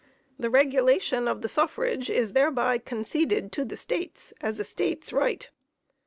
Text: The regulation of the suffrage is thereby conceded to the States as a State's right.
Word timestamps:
The 0.39 0.49
regulation 0.49 1.27
of 1.27 1.43
the 1.43 1.47
suffrage 1.47 2.09
is 2.09 2.33
thereby 2.33 2.79
conceded 2.79 3.51
to 3.51 3.63
the 3.63 3.77
States 3.77 4.33
as 4.41 4.59
a 4.59 4.63
State's 4.63 5.13
right. 5.13 5.47